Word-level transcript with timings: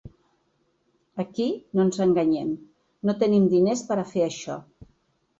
Aquí, 1.23 1.45
no 1.79 1.83
ens 1.87 1.99
enganyem, 2.05 2.49
no 3.09 3.15
tenim 3.25 3.45
diners 3.51 3.83
per 3.91 3.99
a 4.05 4.07
fer 4.15 4.25
això. 4.29 4.57